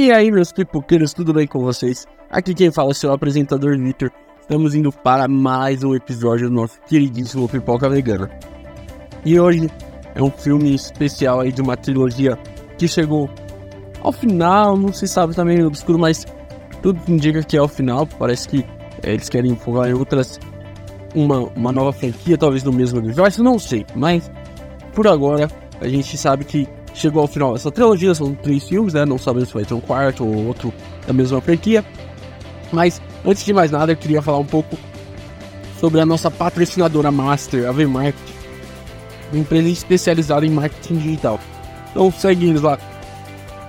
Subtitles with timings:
[0.00, 2.06] E aí, meus pipoqueiros, tudo bem com vocês?
[2.30, 4.10] Aqui quem fala é o seu apresentador Victor.
[4.40, 8.30] Estamos indo para mais um episódio do nosso queridíssimo Pipoca Vegana.
[9.26, 9.68] E hoje
[10.14, 12.38] é um filme especial aí de uma trilogia
[12.78, 13.28] que chegou
[14.02, 16.24] ao final, não se sabe também tá obscuro, mas
[16.80, 18.06] tudo indica que é ao final.
[18.06, 18.64] Parece que
[19.02, 20.40] é, eles querem focar em outras.
[21.14, 23.84] Uma, uma nova franquia, talvez no mesmo universo, não sei.
[23.94, 24.30] Mas
[24.94, 25.46] por agora
[25.78, 26.66] a gente sabe que
[27.00, 29.04] chegou ao final essa trilogia, são três filmes, né?
[29.04, 30.72] Não sabemos se vai ter um quarto ou outro
[31.06, 31.84] da mesma franquia.
[32.72, 34.76] Mas antes de mais nada, eu queria falar um pouco
[35.80, 38.34] sobre a nossa patrocinadora Master, a V-Marketing,
[39.32, 41.40] uma empresa especializada em marketing digital.
[41.90, 42.78] Então segue eles lá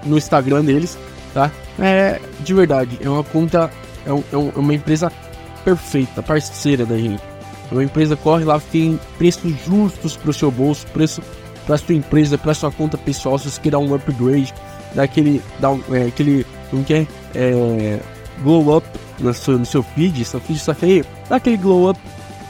[0.03, 0.97] no Instagram deles,
[1.33, 1.51] tá?
[1.79, 3.71] É de verdade, é uma conta,
[4.05, 5.11] é, um, é uma empresa
[5.63, 7.21] perfeita, parceira da gente.
[7.71, 11.21] É uma empresa corre lá, tem preços justos para o seu bolso, preço
[11.71, 14.53] para sua empresa, para sua conta pessoal, se você quer dar um upgrade,
[14.93, 17.99] daquele, dar um, é, aquele, como que é, é
[18.43, 18.85] glow up
[19.19, 21.99] no seu, no seu feed, seu feed está feio, dá aquele glow up,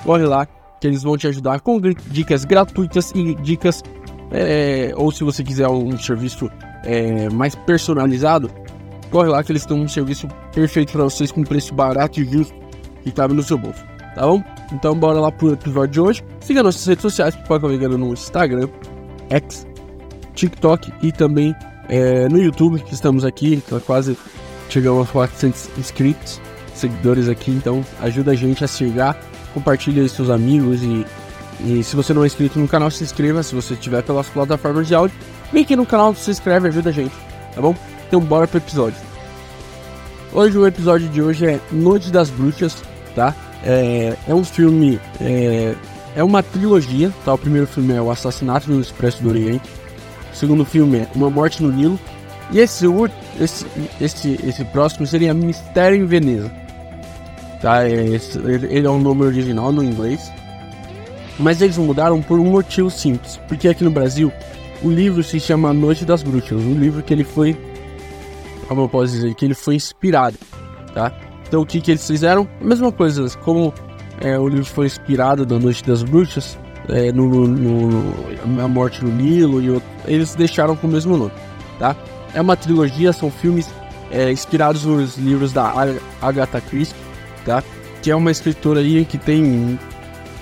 [0.04, 0.48] corre lá,
[0.80, 3.84] que eles vão te ajudar com dicas gratuitas e dicas,
[4.32, 6.50] é, ou se você quiser um serviço
[6.84, 8.50] é, mais personalizado,
[9.12, 12.56] corre lá que eles têm um serviço perfeito para vocês com preço barato e justo
[13.04, 14.44] que cabe no seu bolso, tá bom?
[14.74, 16.24] Então bora lá pro episódio de hoje.
[16.40, 18.68] Siga nossas redes sociais, Pipoca Vegano no Instagram,
[19.32, 19.66] X,
[20.36, 21.56] TikTok e também
[21.90, 24.18] é, no YouTube, que estamos aqui, tá quase
[24.70, 26.42] chegamos a 400 inscritos,
[26.74, 29.20] seguidores aqui, então ajuda a gente a chegar,
[29.54, 31.06] compartilha com seus amigos e,
[31.66, 34.88] e se você não é inscrito no canal, se inscreva, se você estiver pelas plataformas
[34.88, 35.16] de áudio,
[35.52, 37.14] vem aqui no canal, se inscreve, ajuda a gente,
[37.54, 37.76] tá bom?
[38.08, 38.98] Então bora pro episódio.
[40.34, 42.82] Hoje o episódio de hoje é Noite das Bruxas,
[43.14, 43.36] tá?
[43.64, 45.76] É, é um filme é,
[46.16, 47.34] é uma trilogia, tá?
[47.34, 49.69] O primeiro filme é O Assassinato no Expresso do Oriente.
[50.31, 52.00] O segundo filme é Uma Morte no Nilo.
[52.52, 52.86] E esse,
[53.40, 53.66] esse,
[54.00, 56.52] esse, esse próximo seria Mistério em Veneza.
[57.62, 57.88] Tá?
[57.88, 60.31] É, esse, ele é um nome original no inglês.
[61.40, 63.40] Mas eles mudaram por um motivo simples.
[63.47, 64.31] Porque aqui no Brasil,
[64.84, 66.62] o livro se chama Noite das Bruxas.
[66.62, 67.57] Um livro que ele foi...
[68.68, 69.34] Como eu posso dizer?
[69.36, 70.38] Que ele foi inspirado,
[70.94, 71.12] tá?
[71.47, 72.47] Então o que, que eles fizeram?
[72.62, 73.74] A mesma coisa, como
[74.22, 76.58] é, o livro foi inspirado da Noite das Bruxas,
[76.90, 81.18] é, no, no, no, A Morte no Nilo e outro, eles deixaram com o mesmo
[81.18, 81.32] nome,
[81.80, 81.96] tá?
[82.34, 83.70] É uma trilogia, são filmes
[84.12, 85.74] é, inspirados nos livros da
[86.22, 86.96] Agatha Christie,
[87.46, 87.64] tá?
[88.02, 89.78] Que é uma escritora aí que tem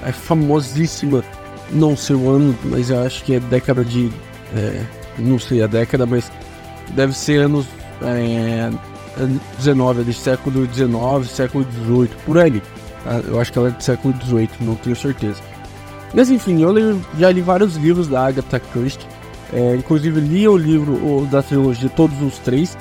[0.05, 1.23] é famosíssima,
[1.71, 4.09] não sei o ano, mas eu acho que é década de,
[4.55, 4.81] é,
[5.17, 6.31] não sei a década, mas
[6.95, 7.65] deve ser anos
[8.01, 8.69] é,
[9.57, 12.61] 19, de século 19, século 18, por aí.
[13.05, 15.41] Ah, eu acho que ela é do século XVIII, não tenho certeza.
[16.13, 19.07] Mas enfim, eu já li vários livros da Agatha Christie.
[19.51, 22.77] É, inclusive li o livro o, da trilogia, todos os três.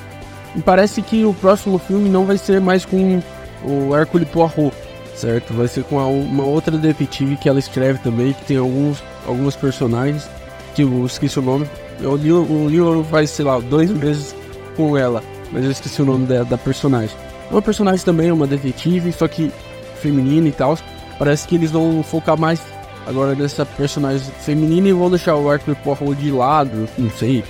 [0.56, 3.20] E parece que o próximo filme não vai ser mais com
[3.64, 4.74] o Hercule Poirot,
[5.14, 5.52] certo?
[5.52, 9.56] Vai ser com a, uma outra detetive que ela escreve também, que tem alguns, alguns
[9.56, 10.28] personagens,
[10.74, 11.66] que eu esqueci o nome.
[12.00, 14.34] Eu li o livro faz, sei lá, dois meses
[14.76, 17.14] com ela, mas eu esqueci o nome da, da personagem.
[17.50, 19.50] Uma personagem também, uma detetive, só que
[19.98, 20.78] feminina e tal.
[21.18, 22.62] Parece que eles vão focar mais
[23.06, 27.42] agora nessa personagem feminina e vão deixar o Arthur Poirot de lado, não sei.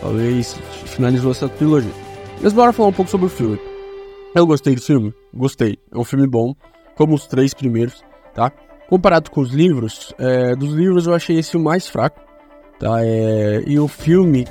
[0.00, 1.92] Talvez finalizou essa trilogia.
[2.40, 3.58] Mas bora falar um pouco sobre o filme.
[4.34, 5.14] Eu gostei do filme?
[5.32, 5.78] Gostei.
[5.92, 6.54] É um filme bom,
[6.96, 8.02] como os três primeiros,
[8.34, 8.50] tá?
[8.88, 12.20] Comparado com os livros, é, dos livros eu achei esse o mais fraco,
[12.78, 13.04] tá?
[13.04, 14.46] É, e o filme...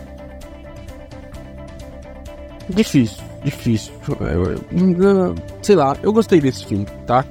[2.69, 3.93] Difícil, difícil.
[4.21, 7.25] É, sei lá, eu gostei desse filme, tá?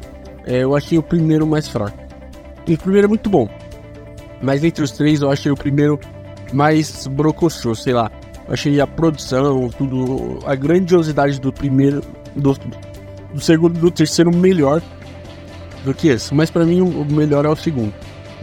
[0.51, 1.99] é, eu achei o primeiro mais fraco.
[2.67, 3.49] E o primeiro é muito bom.
[4.43, 5.99] Mas entre os três eu achei o primeiro
[6.53, 8.11] mais brocochô, sei lá.
[8.47, 12.03] Eu achei a produção, tudo, a grandiosidade do primeiro,
[12.35, 12.57] do,
[13.33, 14.83] do segundo e do terceiro melhor
[15.85, 16.35] do que esse.
[16.35, 17.93] Mas para mim o melhor é o segundo.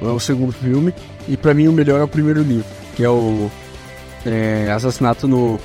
[0.01, 0.93] É o segundo filme.
[1.27, 2.65] E para mim o melhor é o primeiro livro,
[2.95, 3.51] que é o
[4.25, 5.59] é, Assassinato no.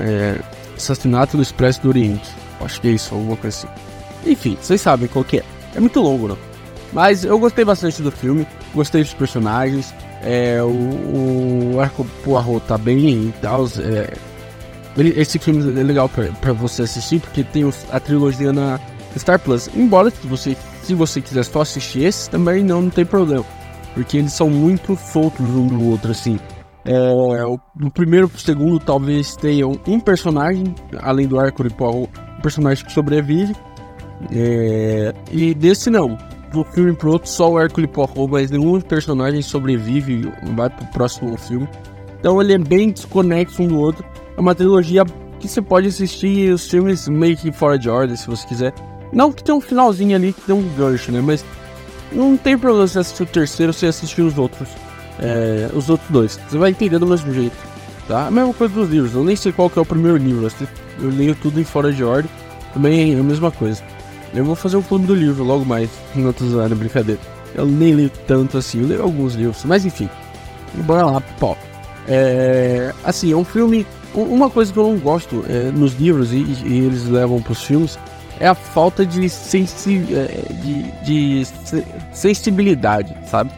[0.00, 0.36] É,
[0.76, 2.28] Assassinato no Expresso do Oriente.
[2.60, 3.68] Acho que é isso, alguma coisa assim.
[4.30, 5.44] Enfim, vocês sabem qual que é.
[5.74, 6.38] É muito longo, não.
[6.92, 9.94] Mas eu gostei bastante do filme, gostei dos personagens.
[10.22, 13.66] É, o, o Arco Poirot tá bem e tal.
[13.78, 14.14] É,
[14.98, 18.80] esse filme é legal pra você assistir, porque tem a trilogia na
[19.18, 19.68] Star Plus.
[19.74, 23.44] Embora se você, se você quiser só assistir esse, também não, não tem problema.
[23.94, 26.38] Porque eles são muito soltos um do outro, assim.
[26.86, 32.40] É, o, o primeiro pro segundo talvez tenham um personagem, além do Arco Poirot, um
[32.40, 33.54] personagem que sobrevive.
[34.32, 36.16] É, e desse não.
[36.52, 41.36] Do filme pro outro, só o Hércules Poirot, mas nenhum personagem sobrevive vai pro próximo
[41.36, 41.68] filme.
[42.20, 44.04] Então ele é bem desconexo um do outro.
[44.36, 45.04] É uma trilogia
[45.40, 48.72] que você pode assistir os filmes meio que fora de ordem, se você quiser.
[49.12, 51.20] Não que tem um finalzinho ali que tem um gancho, né?
[51.20, 51.44] Mas
[52.12, 54.68] não tem problema você assistir o terceiro sem assistir os outros.
[55.20, 56.40] É, os outros dois.
[56.48, 57.56] Você vai entender do mesmo jeito.
[58.06, 58.26] Tá?
[58.26, 59.14] A mesma coisa dos livros.
[59.14, 60.48] Eu nem sei qual que é o primeiro livro.
[61.00, 62.30] Eu leio tudo em fora de ordem.
[62.72, 63.82] Também é a mesma coisa.
[64.34, 65.90] Eu vou fazer um filme do livro logo mais.
[66.14, 67.20] Não tô zoando, brincadeira.
[67.54, 68.80] Eu nem leio tanto assim.
[68.80, 69.64] Eu leio alguns livros.
[69.64, 70.08] Mas enfim.
[70.74, 71.56] Bora lá, pó.
[72.06, 73.86] É, assim, é um filme.
[74.14, 77.62] Uma coisa que eu não gosto é, nos livros e, e eles levam para os
[77.62, 77.98] filmes
[78.38, 79.98] é a falta de, sensi
[80.62, 81.46] de, de
[82.12, 83.50] sensibilidade, sabe?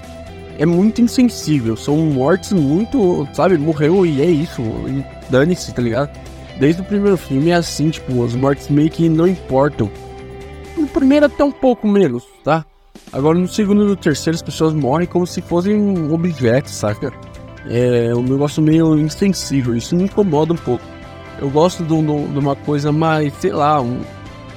[0.58, 3.56] É muito insensível, são mortes muito, sabe?
[3.56, 4.60] Morreu e é isso,
[5.30, 6.10] dane-se, tá ligado?
[6.58, 9.88] Desde o primeiro filme é assim, tipo, as mortes meio que não importam.
[10.76, 12.64] No primeiro até um pouco menos, tá?
[13.12, 17.12] Agora no segundo e no terceiro as pessoas morrem como se fossem objetos, saca?
[17.68, 20.84] É um negócio meio insensível, isso me incomoda um pouco.
[21.40, 24.00] Eu gosto de, de, uma coisa mais, sei lá, um,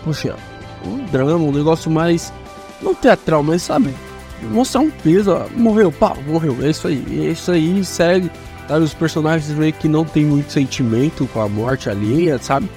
[0.03, 0.36] poxa,
[0.83, 2.33] um drama, um negócio mais.
[2.81, 3.94] Não teatral, mas sabe?
[4.43, 8.31] Mostrar um peso, morreu, pá, morreu, é isso aí, é isso aí, segue.
[8.67, 12.69] Sabe, os personagens meio que não tem muito sentimento com a morte alheia, sabe?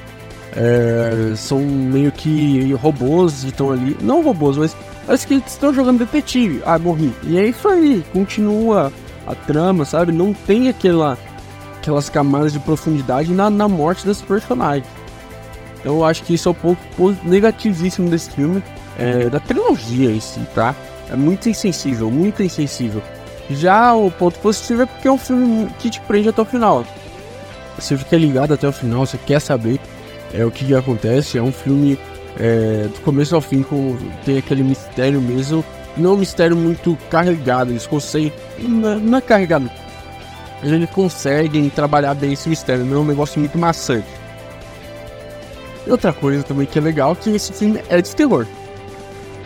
[0.56, 3.96] É, são meio que robôs e estão ali.
[4.00, 4.76] Não robôs, mas
[5.06, 6.62] parece que estão jogando detetive.
[6.64, 7.12] Ah, morri.
[7.22, 8.92] E é isso aí, continua
[9.26, 10.12] a trama, sabe?
[10.12, 11.18] Não tem aquela,
[11.78, 14.86] aquelas camadas de profundidade na, na morte desses personagens.
[15.84, 18.62] Eu acho que isso é um ponto negativíssimo desse filme,
[18.98, 20.74] é, da trilogia em si, tá?
[21.10, 23.02] É muito insensível, muito insensível.
[23.50, 26.84] Já o ponto positivo é porque é um filme que te prende até o final.
[27.78, 29.80] Você fica ligado até o final, você quer saber
[30.32, 31.38] é, o que, acontece.
[31.38, 31.98] É um filme
[32.38, 35.64] é, do começo ao fim, com, tem aquele mistério mesmo.
[35.96, 38.32] Não é um mistério muito carregado, eles conseguem.
[38.58, 39.70] Não, não é carregado.
[40.62, 44.08] Eles conseguem trabalhar bem esse mistério, não é um negócio muito maçante.
[45.86, 48.46] E outra coisa também que é legal é que esse filme é de terror.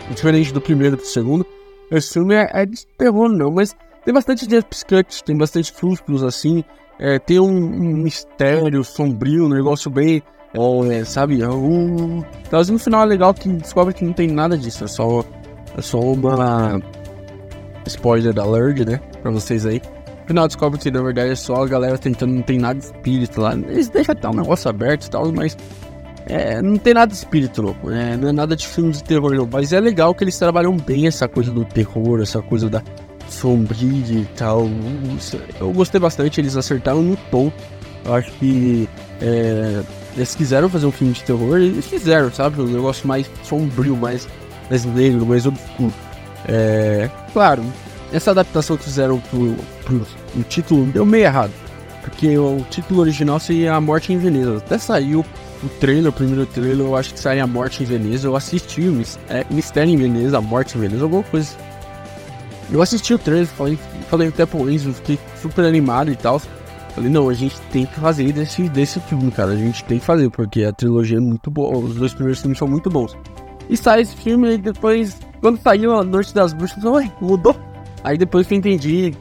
[0.09, 1.45] Diferente do primeiro e do segundo,
[1.91, 6.63] esse filme é, é de terror não, mas tem bastante jumpscuts, tem bastante frustos assim,
[6.99, 10.21] é, tem um, um, mistério sombrio, um negócio bem,
[10.91, 12.23] é, sabe, é um...
[12.51, 15.23] Mas no final é legal que descobre que não tem nada disso, é só,
[15.77, 16.81] é só uma
[17.85, 19.81] spoiler da Lurd, né, pra vocês aí.
[20.21, 22.85] No final descobre que na verdade é só a galera tentando, não tem nada de
[22.85, 25.57] espírito lá, eles deixam até um negócio aberto e tal, mas
[26.29, 28.15] é, não tem nada de espírito louco, né?
[28.15, 29.49] Não é nada de filme de terror, não.
[29.51, 32.83] Mas é legal que eles trabalham bem essa coisa do terror, essa coisa da
[33.27, 34.69] sombria e tal.
[35.59, 37.51] Eu gostei bastante, eles acertaram no tom.
[38.05, 38.87] Eu acho que
[39.19, 39.81] é,
[40.15, 42.61] eles quiseram fazer um filme de terror, eles fizeram, sabe?
[42.61, 44.27] Um negócio mais sombrio, mais,
[44.69, 45.93] mais negro, mais obscuro.
[46.47, 47.63] É, claro,
[48.13, 49.99] essa adaptação que fizeram pro, pro,
[50.31, 51.51] pro título deu meio errado.
[52.03, 54.57] Porque o título original seria A Morte em Veneza.
[54.57, 55.25] Até saiu
[55.63, 58.27] o trailer, o primeiro trailer, eu acho que sai a Morte em Veneza.
[58.27, 61.49] Eu assisti o é, Mistério em Veneza, a Morte em Veneza, alguma coisa.
[62.71, 63.77] Eu assisti o trailer, falei,
[64.09, 66.39] falei até pro Enzo, fiquei super animado e tal.
[66.93, 69.51] Falei, não, a gente tem que fazer desse, desse filme, cara.
[69.51, 71.77] A gente tem que fazer, porque a trilogia é muito boa.
[71.77, 73.17] Os dois primeiros filmes são muito bons.
[73.69, 77.55] E sai esse filme e depois, quando saiu A Noite das Bruxas, ué, mudou.
[78.03, 79.13] Aí depois que eu entendi,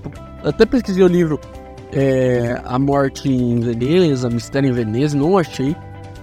[0.43, 1.39] até pesquisei o livro
[1.93, 5.77] é, A Morte em Veneza, Mistério em Veneza, não achei.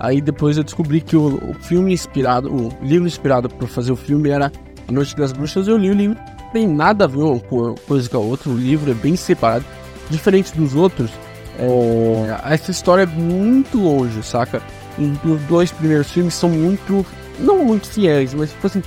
[0.05, 3.95] Aí depois eu descobri que o, o filme inspirado, o livro inspirado para fazer o
[3.95, 4.51] filme era
[4.87, 5.67] A Noite das Bruxas.
[5.67, 7.39] Eu li o livro, não tem nada a ver uma
[7.87, 8.51] coisa com a outra.
[8.51, 9.65] O livro é bem separado,
[10.11, 11.09] diferente dos outros.
[11.57, 14.61] É, essa história é muito longe, saca?
[14.99, 17.03] Os dois primeiros filmes são muito,
[17.39, 18.83] não muito fiéis, mas tipo assim,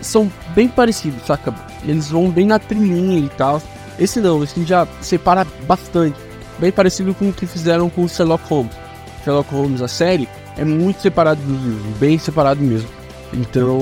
[0.00, 1.52] são bem parecidos, saca?
[1.82, 3.60] Eles vão bem na trilhinha e tal.
[3.98, 6.16] Esse não, esse já separa bastante.
[6.60, 8.72] Bem parecido com o que fizeram com o Sherlock Holmes.
[9.24, 12.88] Sherlock Holmes, a série, é muito separado dos livros, bem separado mesmo.
[13.32, 13.78] Então,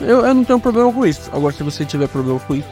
[0.00, 1.30] eu, eu não tenho problema com isso.
[1.32, 2.68] Agora, se você tiver problema com isso,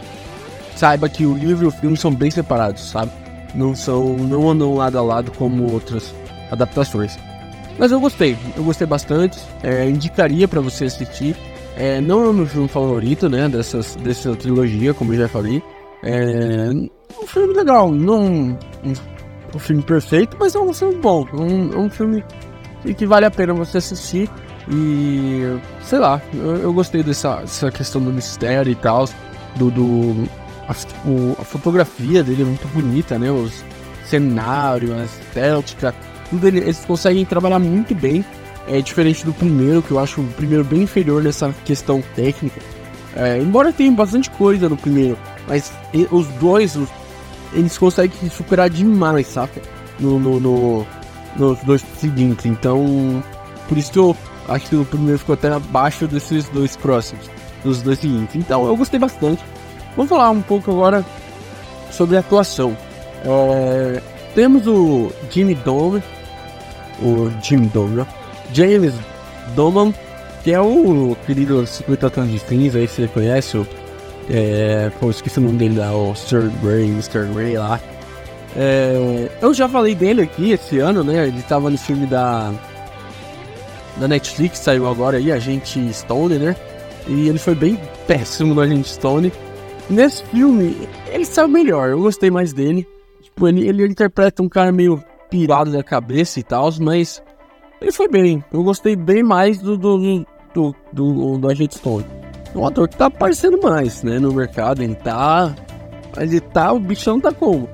[0.76, 3.12] saiba que o livro e o filme são bem separados, sabe?
[3.54, 6.12] Não são, não andam lado a lado como outras
[6.50, 7.16] adaptações.
[7.78, 9.38] Mas eu gostei, eu gostei bastante.
[9.62, 11.36] É, indicaria para você assistir.
[11.76, 13.48] É, não é o meu filme favorito, né?
[13.48, 15.62] Dessas, dessa trilogia, como eu já falei.
[16.02, 18.56] É um filme legal, não
[19.54, 21.26] um filme perfeito, mas é um filme bom.
[21.32, 22.24] Um, um filme
[22.96, 24.28] que vale a pena você assistir.
[24.68, 29.08] E sei lá, eu, eu gostei dessa, dessa questão do mistério e tal.
[29.56, 29.70] Do.
[29.70, 30.28] do
[30.68, 30.74] a,
[31.08, 33.30] o, a, fotografia dele é muito bonita, né?
[33.30, 33.62] Os
[34.06, 35.94] cenários, a estética,
[36.30, 38.24] tudo ele, eles conseguem trabalhar muito bem.
[38.66, 42.60] É diferente do primeiro, que eu acho o primeiro bem inferior nessa questão técnica.
[43.14, 45.70] É, embora tenha bastante coisa no primeiro, mas
[46.10, 46.88] os dois, os
[47.54, 49.60] eles conseguem superar demais, saca?
[49.98, 50.86] No, no, no,
[51.36, 52.46] nos dois seguintes.
[52.46, 53.22] Então,
[53.68, 54.16] por isso que eu
[54.48, 57.30] acho que o primeiro ficou até abaixo desses dois próximos,
[57.62, 58.36] dos dois seguintes.
[58.36, 59.42] Então, eu gostei bastante.
[59.96, 61.04] Vamos falar um pouco agora
[61.90, 62.76] sobre a atuação.
[63.24, 64.02] É,
[64.34, 66.02] temos o Jimmy Dome,
[67.00, 68.04] o Jimmy Dome,
[68.52, 68.94] James
[69.54, 69.94] Doman,
[70.42, 73.66] que é o querido 50 tons de cinza, aí você conhece, o,
[74.30, 77.26] é, pô, esqueci o nome dele lá, o Sir Grey, Mr.
[77.32, 77.80] Grey lá.
[78.56, 81.26] É, eu já falei dele aqui esse ano, né?
[81.26, 82.52] Ele tava no filme da
[83.96, 86.56] da Netflix, saiu agora aí, Agente Stone, né?
[87.06, 89.32] E ele foi bem péssimo no Agente Stone.
[89.88, 90.76] Nesse filme,
[91.12, 92.86] ele saiu melhor, eu gostei mais dele.
[93.22, 97.22] Tipo, ele, ele interpreta um cara meio pirado da cabeça e tal, mas
[97.80, 98.42] ele foi bem.
[98.52, 102.23] Eu gostei bem mais do, do, do, do, do, do Agente Stone.
[102.54, 104.82] Um ator que tá aparecendo mais, né, no mercado.
[104.82, 105.54] Ele tá.
[106.16, 106.72] Ele tá.
[106.72, 107.68] O bichão tá como?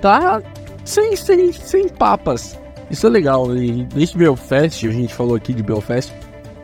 [0.00, 0.40] Tá
[0.84, 2.58] sem, sem, sem papas.
[2.90, 3.56] Isso é legal.
[3.56, 6.12] E desde Belfast, a gente falou aqui de Belfast.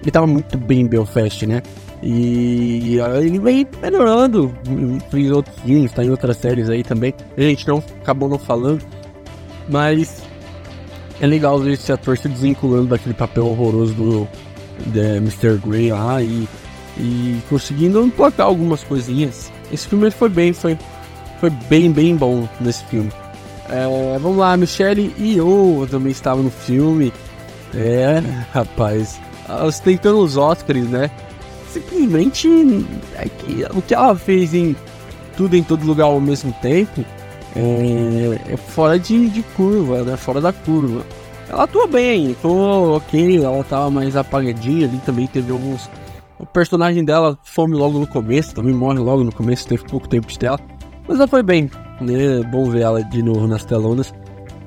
[0.02, 1.62] Ele tava muito bem em Belfast, né?
[2.02, 4.54] E ele vem melhorando
[5.12, 7.14] em outros filmes, tá em outras séries aí também.
[7.36, 8.84] A gente não acabou não falando,
[9.68, 10.22] mas
[11.20, 14.28] é legal ver esse ator se desvinculando daquele papel horroroso do
[14.94, 15.58] Mr.
[15.66, 16.46] Grey lá e,
[16.98, 19.50] e conseguindo emplacar algumas coisinhas.
[19.72, 20.78] Esse filme foi bem, foi,
[21.40, 23.12] foi bem, bem bom nesse filme.
[23.68, 27.12] É, vamos lá, Michelle e eu também estavam no filme.
[27.74, 28.22] É,
[28.52, 29.20] rapaz,
[29.64, 31.10] ostentando os Oscars, né?
[31.68, 32.48] simplesmente
[33.14, 34.74] é o que ela fez em
[35.36, 37.04] tudo em todo lugar ao mesmo tempo
[37.54, 40.16] é, é fora de, de, curva, né?
[40.16, 41.02] Fora da curva.
[41.48, 45.88] Ela atua bem, atuou ok, ela tava mais apagadinha ali também, teve alguns.
[46.38, 50.26] O personagem dela some logo no começo, também morre logo no começo, teve pouco tempo
[50.26, 50.58] de tela.
[51.08, 52.42] Mas ela foi bem, né?
[52.50, 54.12] Bom ver ela de novo nas telonas.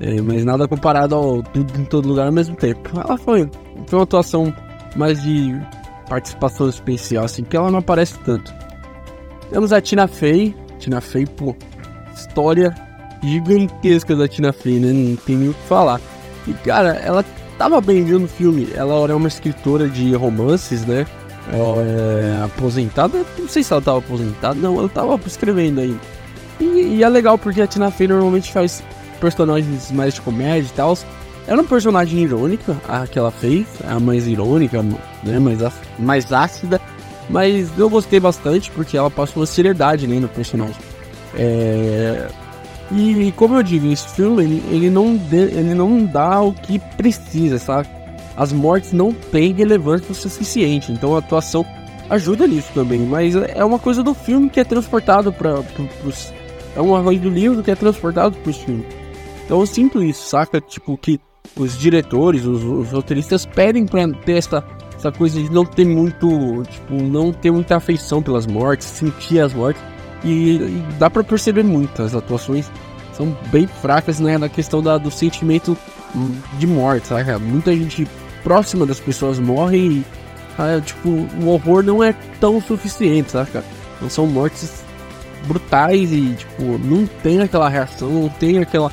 [0.00, 2.90] É, mas nada comparado ao tudo em todo lugar ao mesmo tempo.
[2.98, 3.48] Ela foi,
[3.86, 4.52] foi uma atuação
[4.96, 5.54] mais de
[6.08, 8.52] participação especial, assim, que ela não aparece tanto.
[9.50, 10.56] Temos a Tina Fey.
[10.78, 11.54] Tina Fey, pô,
[12.14, 12.74] história
[13.22, 14.92] gigantesca da Tina Fey, né?
[14.92, 16.00] Não tem nem o que falar.
[16.48, 17.24] E, cara, ela
[17.58, 18.68] tava bem viu no filme.
[18.74, 21.06] Ela era uma escritora de romances, né?
[21.52, 23.24] Ela é aposentada.
[23.38, 25.96] Não sei se ela tava aposentada, não, ela tava escrevendo aí.
[26.60, 28.82] E, e é legal porque a Tina Fey normalmente faz
[29.20, 30.96] personagens mais de comédia e tal.
[31.46, 35.58] Era uma personagem irônica, a que ela fez, a mais irônica, né, mais,
[35.98, 36.80] mais ácida,
[37.28, 40.76] mas eu gostei bastante porque ela passa uma seriedade né, no personagem.
[41.34, 42.28] É...
[42.92, 46.78] E, como eu digo, esse filme ele, ele, não de, ele não dá o que
[46.96, 47.88] precisa, sabe?
[48.36, 51.64] As mortes não têm relevância suficiente, então a atuação
[52.08, 55.60] ajuda nisso também, mas é uma coisa do filme que é transportado para
[56.04, 56.32] os.
[56.74, 58.86] É uma coisa do livro que é transportado para os filmes.
[59.44, 60.60] Então eu sinto isso, saca?
[60.60, 61.20] Tipo, que
[61.56, 64.64] os diretores, os, os roteiristas pedem pra ter essa,
[64.96, 69.52] essa coisa de não ter muito, tipo, não ter muita afeição pelas mortes, sentir as
[69.52, 69.82] mortes.
[70.22, 72.70] E, e dá para perceber muito, as atuações
[73.12, 75.76] são bem fracas né, na questão da, do sentimento
[76.58, 77.38] de morte, sabe?
[77.38, 78.06] Muita gente
[78.42, 80.04] próxima das pessoas morre e,
[80.58, 83.64] ah, tipo, o horror não é tão suficiente, sabe, cara?
[84.00, 84.82] Não são mortes
[85.46, 88.92] brutais e, tipo, não tem aquela reação, não tem aquela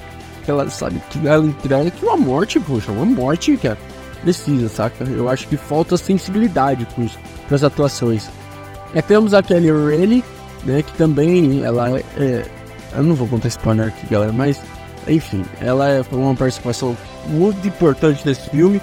[0.51, 3.77] ela sabe, que ela entrega que uma morte, poxa, uma morte, cara,
[4.22, 5.04] precisa, saca?
[5.04, 6.88] Eu acho que falta sensibilidade
[7.48, 8.30] para as atuações.
[8.94, 10.24] É, temos a Kelly Rayleigh,
[10.63, 12.46] né, que também, ela é,
[12.96, 14.62] eu não vou contar spoiler aqui, galera, mas,
[15.08, 16.96] enfim, ela é uma participação
[17.27, 18.82] muito importante nesse filme,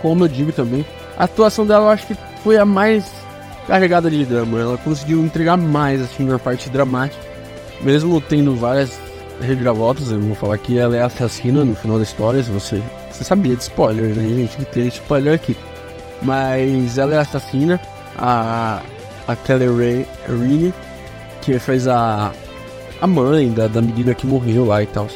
[0.00, 0.84] como eu digo também,
[1.16, 3.04] a atuação dela eu acho que foi a mais
[3.66, 7.22] carregada de drama, ela conseguiu entregar mais, assim, na parte dramática,
[7.82, 8.98] mesmo tendo várias
[9.40, 13.24] reviravoltas, eu vou falar que ela é assassina no final da história, se você, você
[13.24, 14.56] sabia de spoiler, né, gente?
[14.56, 15.56] Que tem spoiler aqui.
[16.22, 17.80] Mas ela é assassina,
[18.16, 18.80] a,
[19.26, 20.74] a Kelly Ray Rini,
[21.42, 22.32] que fez a,
[23.00, 25.06] a mãe da, da menina que morreu lá e tal.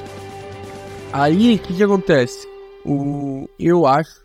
[1.13, 2.47] Aí, o que, que acontece?
[2.85, 4.22] O, eu acho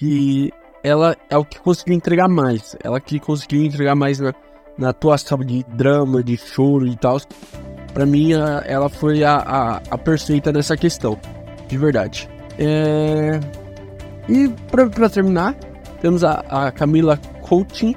[0.00, 0.50] que
[0.82, 2.74] ela é o que conseguiu entregar mais.
[2.82, 4.32] Ela que conseguiu entregar mais na,
[4.78, 7.20] na atuação de drama, de choro e tal
[7.92, 11.18] para mim ela foi a, a, a, perfeita nessa questão,
[11.68, 12.28] de verdade.
[12.58, 13.40] É...
[14.28, 15.54] E para terminar,
[16.00, 17.96] temos a, a Camila Coutinho,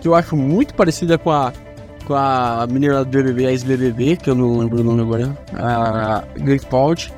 [0.00, 1.52] que eu acho muito parecida com a,
[2.06, 6.24] com a menina do BBB, a ex-BBB, que eu não lembro o nome agora, a
[6.38, 7.12] Gripaldi.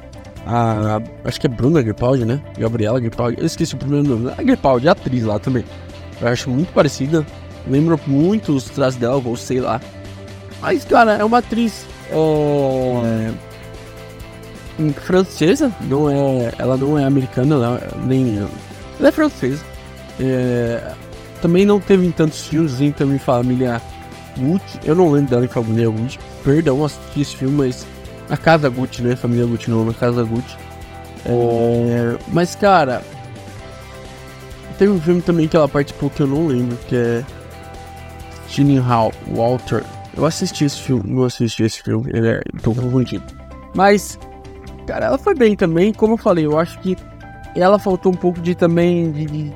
[0.47, 2.41] A, acho que é Bruna Gripaldi, né?
[2.57, 3.41] Gabriela Gripaldi.
[3.41, 4.33] Eu esqueci o primeiro nome.
[4.39, 5.65] A Gripaldi, a atriz lá também.
[6.21, 7.27] Eu acho muito parecida.
[7.69, 9.81] Lembro muito os traços dela, ou sei lá.
[10.63, 13.33] Mas, cara, é uma atriz é...
[15.01, 18.39] francesa, não é, ela não é americana, ela, nem
[18.99, 19.65] ela é francesa.
[20.21, 20.93] É,
[21.43, 23.83] também não teve tantos filmes em também família
[24.39, 24.79] Gucci.
[24.85, 26.19] Eu não lembro dela em família Gucci.
[26.45, 27.87] Perdão, assisti esse filme, mas
[28.29, 29.17] a casa Gucci, né?
[29.17, 30.57] Família Gucci não, a casa Gucci.
[31.25, 33.03] É, mas cara,
[34.79, 37.25] tem um filme também que ela participou que eu não lembro, que é
[38.49, 39.83] Ginny Hall Walter.
[40.17, 43.25] Eu assisti esse filme, não assisti esse filme, ele é, tô confundindo.
[43.75, 44.19] Mas,
[44.87, 46.97] cara, ela foi bem também, como eu falei, eu acho que
[47.55, 49.53] ela faltou um pouco de também de,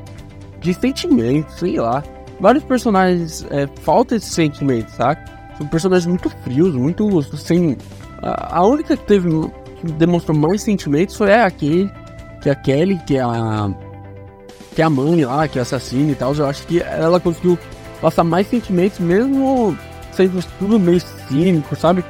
[0.60, 2.02] de, sentimento, sei lá.
[2.38, 5.20] Vários personagens é, falta esse sentimento, sabe?
[5.58, 7.76] São personagens muito frios, muito sem.
[8.22, 9.28] A, a única que teve
[9.80, 11.90] que demonstrou mais sentimentos foi aquele,
[12.40, 13.70] que é a Kelly, que é a
[14.74, 16.34] que é a mãe lá, que é assassina e tal.
[16.34, 17.58] Eu acho que ela conseguiu
[18.00, 19.76] passar mais sentimentos, mesmo
[20.12, 22.04] sendo tudo meio cínico, sabe?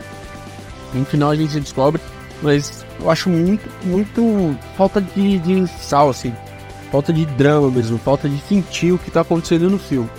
[0.93, 2.00] No final a gente descobre,
[2.43, 6.35] mas eu acho muito, muito falta de, de sal, assim.
[6.90, 10.11] Falta de drama mesmo, falta de sentir o que tá acontecendo no filme.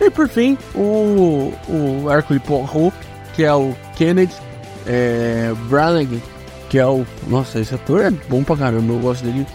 [0.00, 2.96] E por fim, o, o Hercule Poirot,
[3.34, 4.32] que é o Kennedy
[4.86, 6.20] é, Branagh,
[6.68, 7.06] que é o.
[7.26, 9.46] Nossa, esse ator é bom pra caramba, eu gosto dele.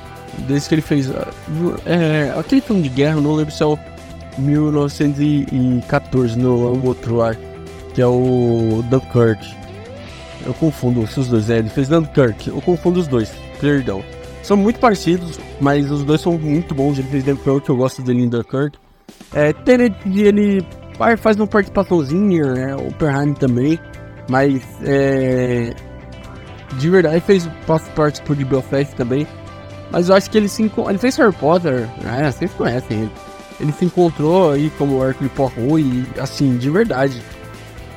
[0.47, 1.09] Desde que ele fez.
[1.85, 3.77] É, aquele filme de guerra, não lembro se é o
[4.37, 7.33] 1914, não, é o outro lá,
[7.93, 9.55] que é o Dunkirk.
[10.45, 14.03] Eu confundo os dois, é, ele fez Dunkirk, eu confundo os dois, perdão.
[14.43, 16.99] São muito parecidos, mas os dois são muito bons.
[16.99, 18.77] Ele fez Dunkirk, eu gosto dele em Dunkirk.
[19.33, 20.63] É, Tenet, ele
[21.17, 23.79] faz uma participaçãozinha, né, Oppenheim também,
[24.29, 25.73] mas é,
[26.73, 27.47] de verdade fez
[27.95, 29.27] parte de Belfast também.
[29.91, 32.31] Mas eu acho que ele se ele fez Harry Potter, né?
[32.31, 33.11] Vocês conhecem ele.
[33.59, 37.21] Ele se encontrou aí como Hercule Poirot e assim, de verdade.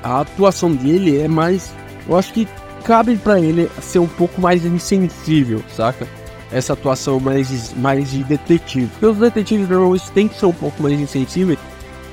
[0.03, 1.73] A atuação dele é mais,
[2.09, 2.47] eu acho que
[2.85, 6.07] cabe para ele ser um pouco mais insensível, saca?
[6.53, 8.87] Essa atuação mais mais de detetive.
[8.87, 11.59] Porque os detetives normalmente têm que ser um pouco mais insensíveis,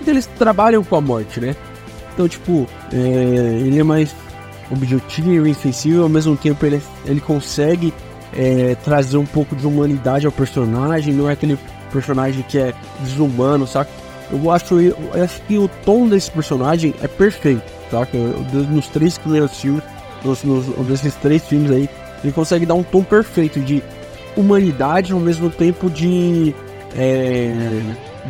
[0.06, 1.56] eles trabalham com a morte, né?
[2.15, 4.15] Então, tipo, é, ele é mais
[4.71, 7.93] objetivo e insensível, ao mesmo tempo ele, ele consegue
[8.34, 11.60] é, trazer um pouco de humanidade ao personagem, não é aquele
[11.91, 13.91] personagem que é desumano, saca?
[14.32, 18.17] Eu acho, eu acho que o tom desse personagem é perfeito, saca?
[18.17, 19.84] Nos três primeiros filmes,
[20.23, 21.89] nos, nos, desses três filmes aí,
[22.23, 23.84] ele consegue dar um tom perfeito de
[24.38, 26.56] humanidade ao mesmo tempo de.
[26.97, 27.51] É,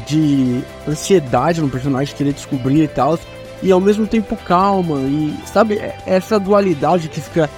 [0.08, 3.18] de ansiedade no personagem, querer descobrir e tal,
[3.64, 7.50] e ao mesmo tempo calma, e sabe, é, essa dualidade que fica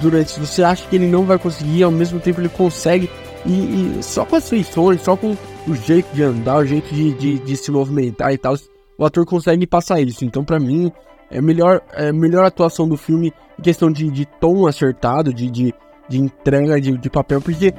[0.00, 0.38] durante.
[0.38, 3.10] Você acha que ele não vai conseguir, ao mesmo tempo ele consegue.
[3.44, 5.36] E, e só com as feições, só com
[5.66, 8.54] o jeito de andar, o jeito de, de, de se movimentar e tal,
[8.98, 10.24] o ator consegue passar isso.
[10.24, 10.92] Então, para mim,
[11.30, 15.74] é melhor é melhor atuação do filme em questão de, de tom acertado, de, de,
[16.08, 17.72] de entrega de, de papel, porque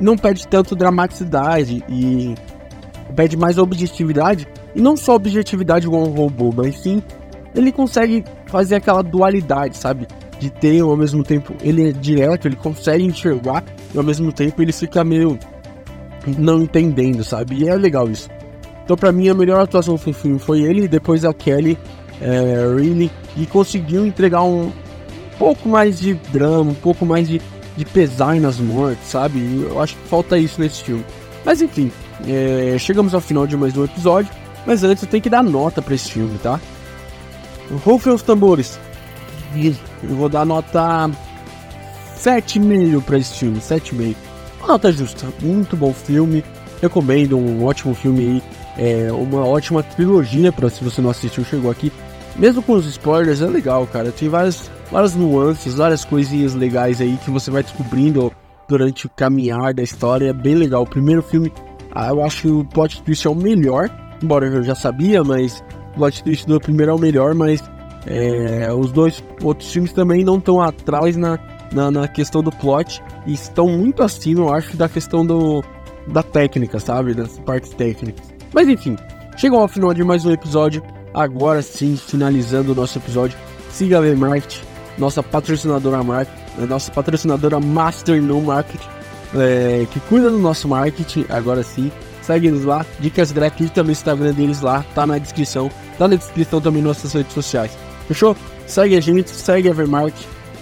[0.00, 2.34] não perde tanto dramaticidade e
[3.12, 4.48] perde mais objetividade.
[4.74, 7.02] E não só objetividade igual um robô, mas sim
[7.54, 10.06] ele consegue fazer aquela dualidade, sabe?
[10.42, 13.62] de ter ao mesmo tempo ele é direto, ele consegue enxergar
[13.94, 15.38] e ao mesmo tempo ele fica meio
[16.36, 17.62] não entendendo, sabe?
[17.62, 18.28] E é legal isso.
[18.84, 21.78] Então para mim a melhor atuação do filme foi ele, depois a Kelly
[22.20, 22.64] é,
[23.36, 24.72] e conseguiu entregar um
[25.38, 27.40] pouco mais de drama, um pouco mais de,
[27.76, 29.38] de pesar nas mortes, sabe?
[29.62, 31.04] Eu acho que falta isso nesse filme.
[31.44, 31.92] Mas enfim,
[32.26, 34.30] é, chegamos ao final de mais um episódio,
[34.66, 36.60] mas antes eu tenho que dar nota para esse filme, tá?
[37.84, 38.78] Rufem os tambores.
[40.02, 41.10] Eu vou dar nota
[42.16, 44.16] 7,5 para esse filme, 7,5.
[44.60, 46.44] Uma nota justa, muito bom filme.
[46.80, 48.42] Recomendo, um ótimo filme aí.
[48.78, 51.92] É uma ótima trilogia para se você não assistiu, chegou aqui.
[52.36, 54.10] Mesmo com os spoilers, é legal, cara.
[54.10, 58.32] Tem várias, várias nuances, várias coisinhas legais aí que você vai descobrindo
[58.68, 60.30] durante o caminhar da história.
[60.30, 60.82] É bem legal.
[60.82, 61.52] O primeiro filme,
[61.94, 63.90] ah, eu acho que o plot twist é o melhor.
[64.22, 67.62] Embora eu já sabia, mas o plot twist do primeiro é o melhor, mas
[68.06, 71.38] é, os dois outros filmes também não estão atrás na,
[71.72, 75.62] na, na, questão do plot e estão muito acima, eu acho, da questão do,
[76.08, 77.14] da técnica, sabe?
[77.14, 78.32] Das partes técnicas.
[78.52, 78.96] Mas enfim,
[79.36, 80.82] chegou ao final de mais um episódio.
[81.14, 83.38] Agora sim, finalizando o nosso episódio.
[83.70, 84.60] Siga a V-Market,
[84.98, 88.88] nossa patrocinadora marketing, né, nossa patrocinadora Master no Marketing,
[89.34, 91.26] é, que cuida do nosso marketing.
[91.28, 91.90] Agora sim,
[92.20, 92.84] segue eles lá.
[93.00, 95.70] Dicas gratuitas no Instagram deles lá, tá na descrição.
[95.98, 97.72] Tá na descrição também nossas redes sociais.
[98.08, 98.36] Fechou?
[98.66, 100.14] Segue a gente, segue a Evermark,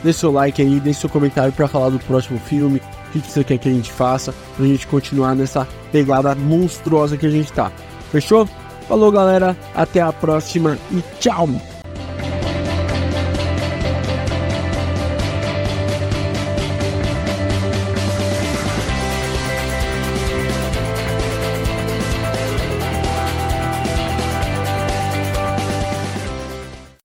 [0.03, 3.31] deixa seu like aí, deixa seu comentário para falar do próximo filme, o que, que
[3.31, 7.53] você quer que a gente faça, pra gente continuar nessa pegada monstruosa que a gente
[7.53, 7.71] tá.
[8.11, 8.49] Fechou?
[8.89, 11.70] Falou galera, até a próxima e tchau!